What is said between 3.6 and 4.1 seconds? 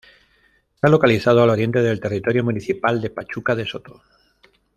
Soto.